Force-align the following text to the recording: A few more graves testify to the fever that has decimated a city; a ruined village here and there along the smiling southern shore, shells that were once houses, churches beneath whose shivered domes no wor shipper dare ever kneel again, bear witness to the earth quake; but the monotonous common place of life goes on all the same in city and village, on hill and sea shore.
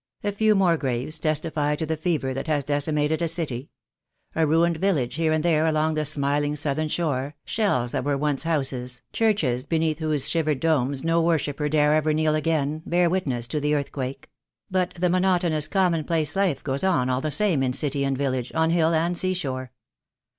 A 0.23 0.31
few 0.31 0.55
more 0.55 0.77
graves 0.77 1.19
testify 1.19 1.75
to 1.75 1.85
the 1.85 1.95
fever 1.95 2.33
that 2.33 2.47
has 2.47 2.63
decimated 2.65 3.21
a 3.21 3.27
city; 3.27 3.69
a 4.33 4.47
ruined 4.47 4.77
village 4.77 5.13
here 5.13 5.31
and 5.31 5.43
there 5.45 5.67
along 5.67 5.93
the 5.93 6.05
smiling 6.05 6.55
southern 6.55 6.87
shore, 6.87 7.35
shells 7.45 7.91
that 7.91 8.03
were 8.03 8.17
once 8.17 8.41
houses, 8.41 9.03
churches 9.13 9.67
beneath 9.67 9.99
whose 9.99 10.27
shivered 10.27 10.59
domes 10.59 11.03
no 11.03 11.21
wor 11.21 11.37
shipper 11.37 11.69
dare 11.69 11.93
ever 11.93 12.13
kneel 12.13 12.33
again, 12.33 12.81
bear 12.83 13.11
witness 13.11 13.47
to 13.49 13.59
the 13.59 13.75
earth 13.75 13.91
quake; 13.91 14.31
but 14.71 14.95
the 14.95 15.07
monotonous 15.07 15.67
common 15.67 16.03
place 16.03 16.31
of 16.31 16.37
life 16.37 16.63
goes 16.63 16.83
on 16.83 17.07
all 17.07 17.21
the 17.21 17.29
same 17.29 17.61
in 17.61 17.71
city 17.71 18.03
and 18.03 18.17
village, 18.17 18.51
on 18.55 18.71
hill 18.71 18.95
and 18.95 19.19
sea 19.19 19.35
shore. 19.35 19.71